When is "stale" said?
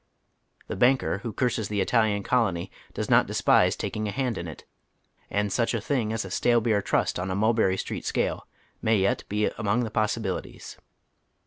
6.31-6.59